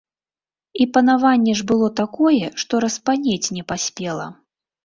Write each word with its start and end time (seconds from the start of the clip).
І 0.85 0.87
панаванне 0.95 1.53
ж 1.59 1.67
было 1.71 1.87
такое, 2.01 2.49
што 2.65 2.73
распанець 2.87 3.51
не 3.59 3.63
паспела. 3.73 4.27